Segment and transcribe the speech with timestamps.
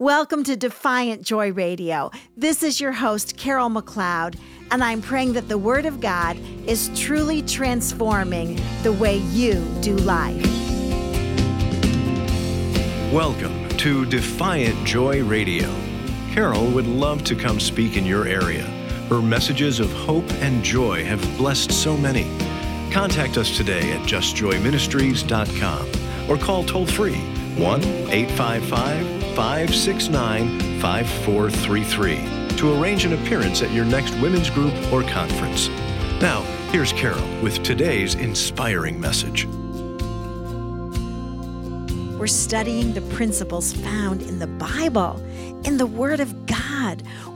[0.00, 2.10] Welcome to Defiant Joy Radio.
[2.34, 4.38] This is your host, Carol McLeod,
[4.70, 9.94] and I'm praying that the Word of God is truly transforming the way you do
[9.96, 10.42] life.
[13.12, 15.68] Welcome to Defiant Joy Radio.
[16.32, 18.64] Carol would love to come speak in your area.
[19.10, 22.24] Her messages of hope and joy have blessed so many.
[22.90, 27.20] Contact us today at justjoyministries.com or call toll free
[27.58, 35.68] 1 855 569 5433 to arrange an appearance at your next women's group or conference.
[36.20, 39.46] Now, here's Carol with today's inspiring message.
[42.18, 45.16] We're studying the principles found in the Bible,
[45.64, 46.59] in the Word of God.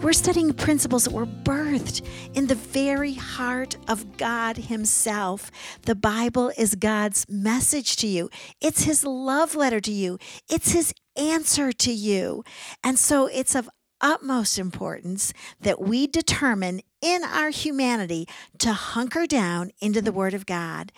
[0.00, 2.02] We're studying principles that were birthed
[2.34, 5.50] in the very heart of God Himself.
[5.82, 8.30] The Bible is God's message to you,
[8.62, 12.42] it's His love letter to you, it's His answer to you.
[12.82, 13.68] And so it's of
[14.00, 18.26] utmost importance that we determine in our humanity
[18.58, 20.90] to hunker down into the Word of God.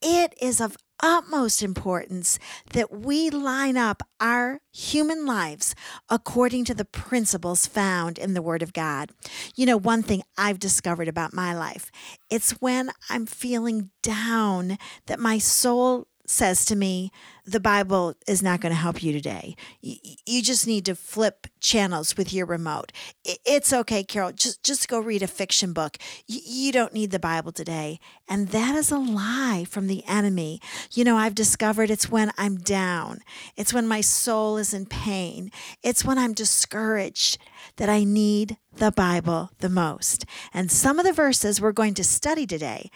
[0.00, 2.38] It is of utmost importance
[2.72, 5.74] that we line up our human lives
[6.08, 9.10] according to the principles found in the Word of God.
[9.56, 11.90] You know, one thing I've discovered about my life,
[12.30, 17.10] it's when I'm feeling down that my soul says to me,
[17.44, 19.56] the Bible is not going to help you today.
[19.80, 22.92] You just need to flip channels with your remote.
[23.24, 24.32] It's okay, Carol.
[24.32, 25.98] Just just go read a fiction book.
[26.26, 27.98] You don't need the Bible today.
[28.28, 30.60] And that is a lie from the enemy.
[30.92, 33.20] You know, I've discovered it's when I'm down.
[33.56, 35.50] It's when my soul is in pain.
[35.82, 37.38] It's when I'm discouraged
[37.76, 40.24] that I need the Bible the most.
[40.54, 42.90] And some of the verses we're going to study today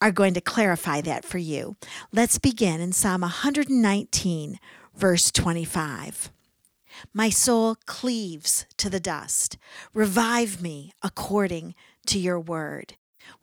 [0.00, 1.76] are going to clarify that for you.
[2.12, 4.58] Let's begin in Psalm 119,
[4.94, 6.30] verse 25.
[7.12, 9.56] My soul cleaves to the dust.
[9.94, 11.74] Revive me according
[12.06, 12.94] to your word.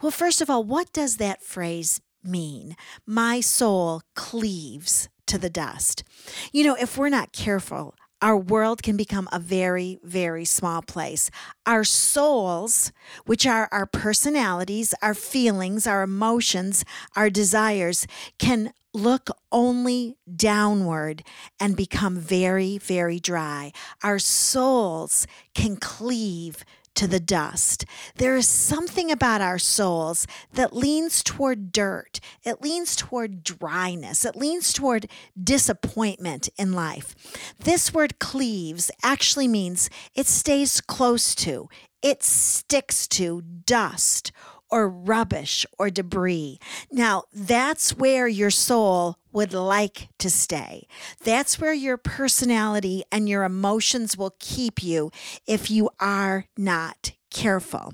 [0.01, 2.75] Well, first of all, what does that phrase mean?
[3.05, 6.03] My soul cleaves to the dust.
[6.51, 11.29] You know, if we're not careful, our world can become a very, very small place.
[11.65, 12.91] Our souls,
[13.25, 16.83] which are our personalities, our feelings, our emotions,
[17.15, 18.07] our desires,
[18.39, 21.23] can look only downward
[21.59, 23.71] and become very, very dry.
[24.03, 26.65] Our souls can cleave
[26.97, 27.85] to the dust.
[28.15, 32.19] There is something about our souls that leans toward dirt.
[32.43, 34.25] It leans toward dryness.
[34.25, 35.09] It leans toward
[35.41, 37.15] disappointment in life.
[37.59, 41.69] This word cleaves actually means it stays close to,
[42.01, 44.31] it sticks to dust
[44.69, 46.59] or rubbish or debris.
[46.91, 50.87] Now, that's where your soul would like to stay.
[51.23, 55.11] That's where your personality and your emotions will keep you
[55.45, 57.93] if you are not careful.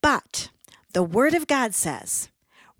[0.00, 0.50] But
[0.92, 2.28] the Word of God says,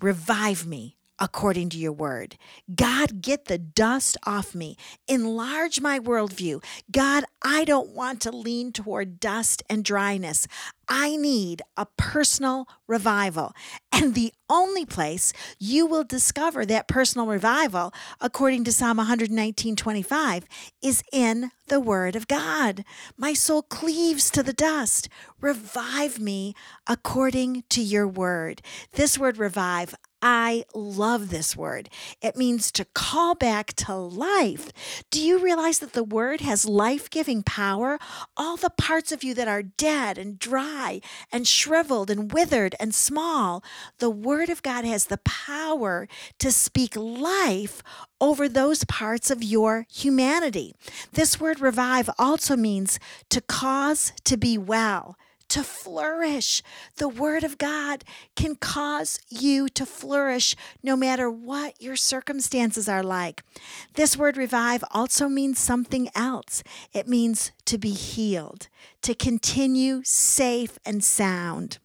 [0.01, 2.37] Revive me according to your word.
[2.75, 4.77] God, get the dust off me.
[5.07, 6.63] Enlarge my worldview.
[6.91, 10.47] God, I don't want to lean toward dust and dryness.
[10.89, 13.53] I need a personal revival.
[13.93, 20.45] And the only place you will discover that personal revival, according to Psalm 119 25,
[20.83, 22.85] is in the Word of God.
[23.17, 25.09] My soul cleaves to the dust.
[25.41, 26.55] Revive me
[26.87, 28.63] according to your word.
[28.93, 31.89] This word revive, I love this word.
[32.21, 34.73] It means to call back to life.
[35.11, 37.99] Do you realize that the word has life giving power?
[38.37, 42.95] All the parts of you that are dead and dry and shriveled and withered and
[42.95, 43.63] small,
[43.99, 46.09] the word of God has the power
[46.41, 47.83] to speak life
[48.21, 50.75] over those parts of your humanity.
[51.13, 52.99] This word revive also means
[53.31, 55.17] to cause to be well
[55.49, 56.63] to flourish.
[56.97, 58.05] The Word of God
[58.37, 63.43] can cause you to flourish no matter what your circumstances are like.
[63.95, 66.63] This word revive also means something else.
[66.93, 68.69] It means to be healed,
[69.03, 71.79] to continue safe and sound.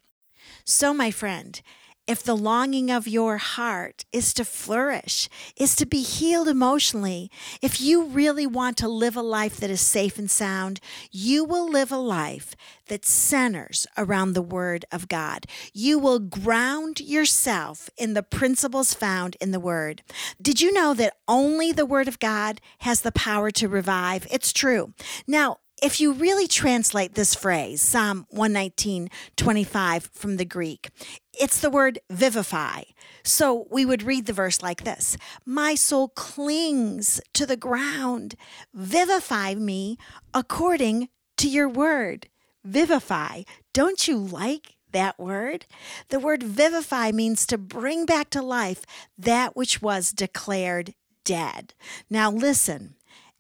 [0.66, 1.62] So, my friend,
[2.06, 7.80] if the longing of your heart is to flourish, is to be healed emotionally, if
[7.80, 10.80] you really want to live a life that is safe and sound,
[11.12, 12.56] you will live a life
[12.88, 15.46] that centers around the Word of God.
[15.74, 20.04] You will ground yourself in the principles found in the Word.
[20.42, 24.28] Did you know that only the Word of God has the power to revive?
[24.30, 24.94] It's true.
[25.26, 30.90] Now, if you really translate this phrase, Psalm 119, 25 from the Greek,
[31.40, 32.84] it's the word vivify.
[33.24, 38.36] So we would read the verse like this My soul clings to the ground.
[38.74, 39.98] Vivify me
[40.34, 42.28] according to your word.
[42.64, 43.44] Vivify.
[43.74, 45.66] Don't you like that word?
[46.10, 48.86] The word vivify means to bring back to life
[49.18, 50.94] that which was declared
[51.24, 51.74] dead.
[52.10, 52.96] Now, listen.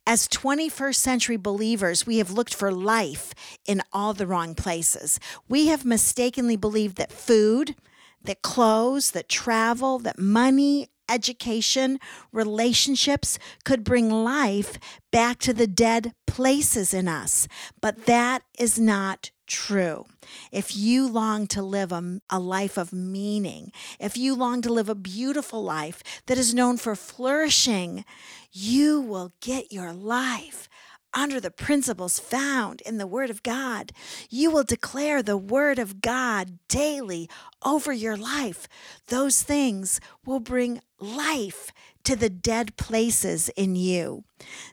[0.05, 3.33] As 21st century believers, we have looked for life
[3.65, 5.17] in all the wrong places.
[5.47, 7.75] We have mistakenly believed that food,
[8.21, 12.00] that clothes, that travel, that money, education,
[12.33, 14.77] relationships could bring life
[15.11, 17.47] back to the dead places in us.
[17.81, 20.05] But that is not true.
[20.51, 24.89] If you long to live a, a, life of meaning, if you long to live
[24.89, 28.05] a beautiful life that is known for flourishing,
[28.51, 30.69] you will get your life
[31.13, 33.91] under the principles found in the Word of God.
[34.29, 37.29] You will declare the Word of God daily
[37.63, 38.67] over your life.
[39.07, 41.71] Those things will bring life
[42.03, 44.23] to the dead places in you.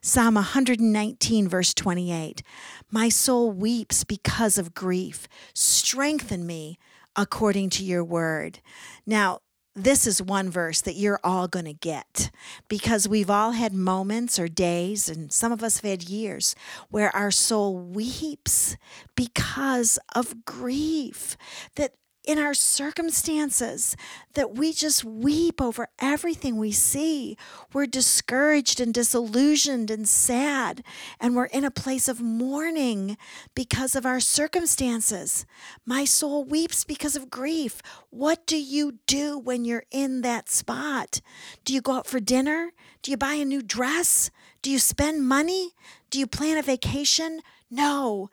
[0.02, 2.42] Psalm 119, verse 28
[2.90, 5.28] My soul weeps because of grief.
[5.54, 6.78] Strengthen me
[7.16, 8.60] according to your word.
[9.06, 9.40] Now,
[9.76, 12.30] this is one verse that you're all going to get
[12.68, 16.56] because we've all had moments or days, and some of us have had years,
[16.90, 18.76] where our soul weeps
[19.14, 21.36] because of grief.
[21.76, 21.94] That
[22.30, 23.96] in our circumstances
[24.34, 27.36] that we just weep over everything we see.
[27.72, 30.84] We're discouraged and disillusioned and sad,
[31.18, 33.16] and we're in a place of mourning
[33.56, 35.44] because of our circumstances.
[35.84, 37.82] My soul weeps because of grief.
[38.10, 41.20] What do you do when you're in that spot?
[41.64, 42.70] Do you go out for dinner?
[43.02, 44.30] Do you buy a new dress?
[44.62, 45.72] Do you spend money?
[46.10, 47.40] Do you plan a vacation?
[47.72, 48.30] No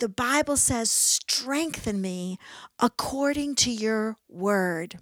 [0.00, 2.38] the Bible says, strengthen me
[2.78, 4.98] according to your word.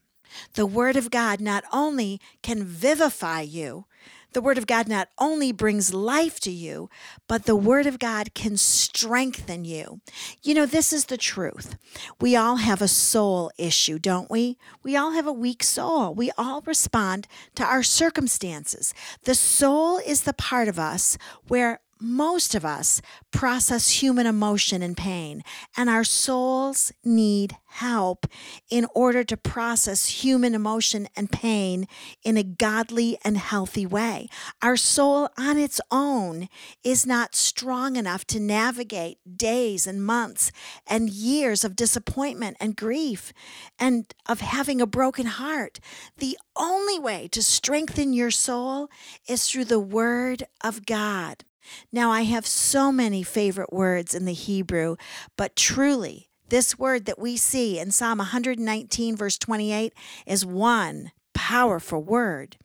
[0.55, 3.87] The word of God not only can vivify you,
[4.33, 6.91] the Word of God not only brings life to you,
[7.27, 10.00] but the Word of God can strengthen you.
[10.43, 11.77] You know, this is the truth.
[12.21, 14.59] We all have a soul issue, don't we?
[14.83, 16.15] We all have a weak soul.
[16.15, 18.93] We all respond to our circumstances.
[19.25, 21.17] The soul is the part of us
[21.47, 23.00] where most of us
[23.31, 25.43] process human emotion and pain,
[25.77, 28.27] and our souls need help
[28.71, 31.87] in order to process human emotion and pain
[32.25, 34.29] in a godly and healthy way.
[34.62, 36.49] Our soul on its own
[36.83, 40.50] is not strong enough to navigate days and months
[40.87, 43.33] and years of disappointment and grief
[43.79, 45.79] and of having a broken heart.
[46.19, 48.89] The only way to strengthen your soul
[49.29, 51.45] is through the Word of God.
[51.93, 54.97] Now, I have so many favorite words in the Hebrew,
[55.37, 59.93] but truly, this word that we see in Psalm 119, verse 28,
[60.26, 62.56] is one powerful word.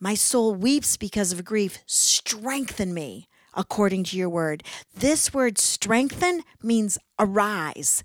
[0.00, 1.78] My soul weeps because of grief.
[1.86, 4.62] Strengthen me according to your word.
[4.94, 8.04] This word strengthen means arise.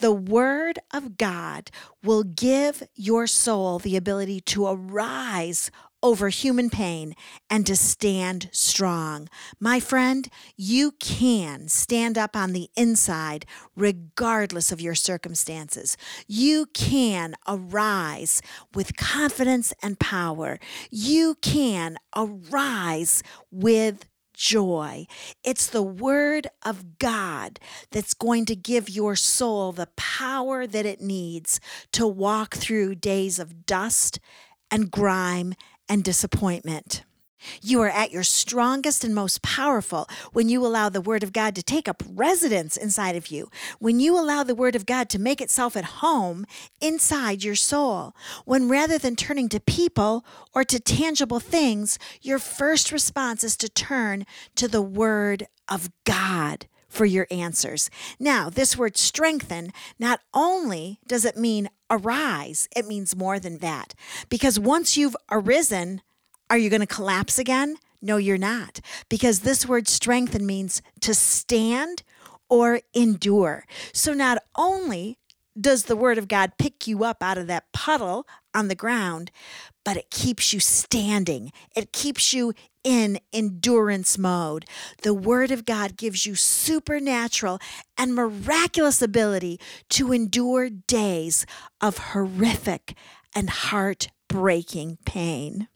[0.00, 1.70] The word of God
[2.04, 5.70] will give your soul the ability to arise
[6.02, 7.14] over human pain
[7.48, 9.28] and to stand strong.
[9.58, 13.44] My friend, you can stand up on the inside
[13.76, 15.96] regardless of your circumstances.
[16.26, 18.40] You can arise
[18.74, 20.58] with confidence and power.
[20.90, 24.06] You can arise with
[24.40, 25.06] joy.
[25.44, 27.60] It's the Word of God
[27.90, 31.60] that's going to give your soul the power that it needs
[31.92, 34.18] to walk through days of dust
[34.70, 35.52] and grime
[35.90, 37.04] and disappointment.
[37.62, 41.54] You are at your strongest and most powerful when you allow the Word of God
[41.56, 45.18] to take up residence inside of you, when you allow the Word of God to
[45.18, 46.46] make itself at home
[46.80, 52.92] inside your soul, when rather than turning to people or to tangible things, your first
[52.92, 57.88] response is to turn to the Word of God for your answers.
[58.18, 63.94] Now, this word strengthen, not only does it mean arise, it means more than that.
[64.28, 66.02] Because once you've arisen,
[66.50, 67.76] are you going to collapse again?
[68.02, 68.80] No, you're not.
[69.08, 72.02] Because this word strengthen means to stand
[72.48, 73.64] or endure.
[73.92, 75.18] So not only
[75.58, 79.30] does the word of God pick you up out of that puddle on the ground,
[79.84, 81.52] but it keeps you standing.
[81.76, 82.52] It keeps you
[82.82, 84.64] in endurance mode.
[85.02, 87.58] The Word of God gives you supernatural
[87.98, 91.44] and miraculous ability to endure days
[91.80, 92.94] of horrific
[93.34, 95.68] and heartbreaking pain.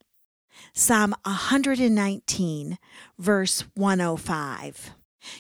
[0.73, 2.79] Psalm 119,
[3.19, 4.91] verse 105.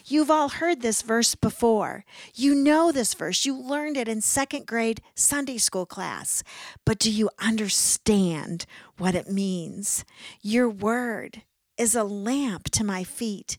[0.06, 2.04] You've all heard this verse before.
[2.34, 3.44] You know this verse.
[3.44, 6.42] You learned it in second grade Sunday school class.
[6.84, 8.66] But do you understand
[8.96, 10.04] what it means?
[10.40, 11.42] Your word
[11.76, 13.58] is a lamp to my feet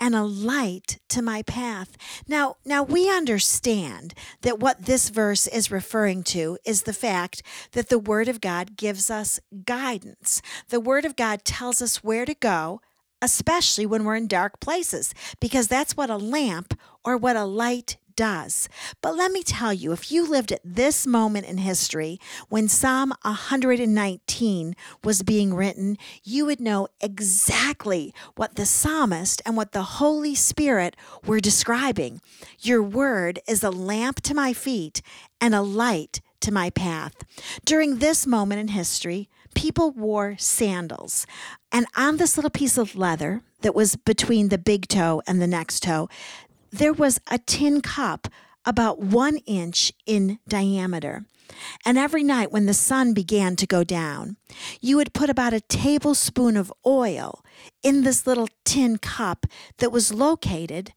[0.00, 1.96] and a light to my path.
[2.26, 7.88] Now, now we understand that what this verse is referring to is the fact that
[7.88, 10.42] the word of God gives us guidance.
[10.68, 12.80] The word of God tells us where to go,
[13.22, 17.96] especially when we're in dark places, because that's what a lamp or what a light
[18.16, 18.68] does.
[19.00, 22.18] But let me tell you, if you lived at this moment in history
[22.48, 29.72] when Psalm 119 was being written, you would know exactly what the psalmist and what
[29.72, 32.20] the Holy Spirit were describing.
[32.60, 35.02] Your word is a lamp to my feet
[35.40, 37.14] and a light to my path.
[37.64, 41.26] During this moment in history, people wore sandals.
[41.72, 45.46] And on this little piece of leather that was between the big toe and the
[45.46, 46.08] next toe,
[46.74, 48.26] there was a tin cup
[48.64, 51.24] about one inch in diameter.
[51.86, 54.36] And every night when the sun began to go down,
[54.80, 57.44] you would put about a tablespoon of oil
[57.84, 59.46] in this little tin cup
[59.78, 60.92] that was located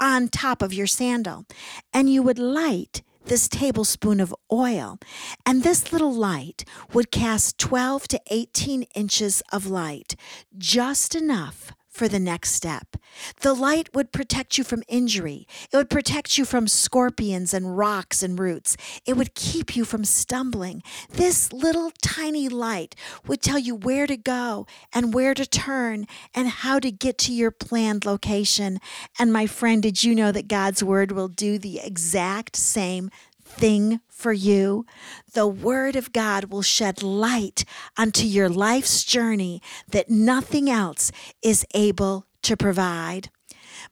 [0.00, 1.44] on top of your sandal.
[1.92, 4.98] And you would light this tablespoon of oil.
[5.44, 10.16] And this little light would cast 12 to 18 inches of light,
[10.56, 12.96] just enough for the next step.
[13.40, 15.46] The light would protect you from injury.
[15.72, 18.76] It would protect you from scorpions and rocks and roots.
[19.04, 20.82] It would keep you from stumbling.
[21.10, 22.94] This little tiny light
[23.26, 27.32] would tell you where to go and where to turn and how to get to
[27.32, 28.78] your planned location.
[29.18, 33.10] And my friend, did you know that God's word will do the exact same
[33.50, 34.86] thing for you,
[35.32, 37.64] the Word of God will shed light
[37.98, 41.10] onto your life's journey that nothing else
[41.42, 43.30] is able to provide.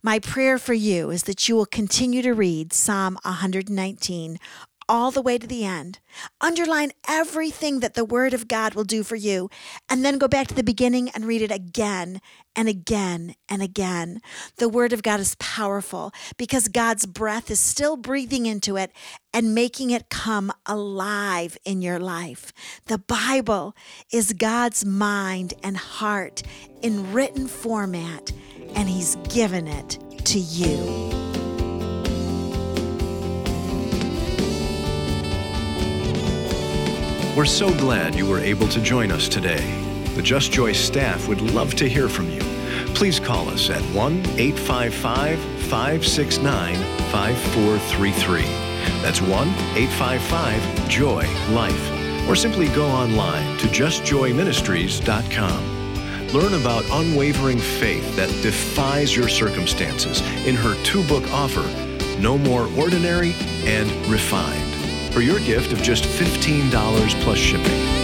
[0.02, 4.38] My prayer for you is that you will continue to read Psalm 119
[4.88, 5.98] all the way to the end.
[6.40, 9.50] Underline everything that the Word of God will do for you,
[9.88, 12.20] and then go back to the beginning and read it again
[12.56, 14.20] and again and again.
[14.56, 18.92] The Word of God is powerful because God's breath is still breathing into it
[19.32, 22.52] and making it come alive in your life.
[22.86, 23.76] The Bible
[24.12, 26.42] is God's mind and heart
[26.82, 28.32] in written format,
[28.74, 31.27] and He's given it to you.
[37.38, 39.64] We're so glad you were able to join us today.
[40.16, 42.40] The Just Joy staff would love to hear from you.
[42.96, 46.74] Please call us at 1 855 569
[47.12, 48.42] 5433.
[49.02, 52.28] That's 1 855 Joy Life.
[52.28, 56.26] Or simply go online to justjoyministries.com.
[56.32, 61.62] Learn about unwavering faith that defies your circumstances in her two book offer,
[62.18, 63.32] No More Ordinary
[63.64, 64.67] and Refined
[65.12, 66.70] for your gift of just $15
[67.22, 67.97] plus shipping.